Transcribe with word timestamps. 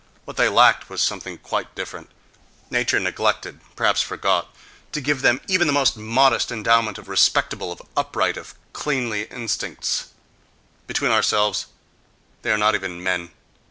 What 0.25 0.35
they 0.35 0.49
lacked 0.49 0.89
was 0.89 0.99
something 0.99 1.37
quite 1.37 1.75
different. 1.75 2.09
Nature 2.71 2.99
neglected—perhaps 2.99 4.01
forgot—to 4.01 4.99
give 4.99 5.21
them 5.21 5.39
even 5.47 5.67
the 5.67 5.73
most 5.73 5.95
modest 5.95 6.51
endowment 6.51 6.97
of 6.97 7.07
respectable, 7.07 7.71
of 7.71 7.83
upright, 7.95 8.35
of 8.35 8.55
cleanly 8.73 9.25
instincts.... 9.25 10.07
Between 10.87 11.11
ourselves, 11.11 11.67
they 12.41 12.51
are 12.51 12.57
not 12.57 12.73
even 12.73 13.03
men.... 13.03 13.29